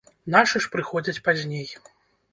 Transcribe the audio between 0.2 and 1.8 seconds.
Нашы ж прыходзяць пазней.